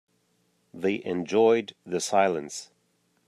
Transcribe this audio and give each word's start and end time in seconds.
They 0.73 1.03
enjoyed 1.05 1.75
the 1.85 1.99
silence. 1.99 2.71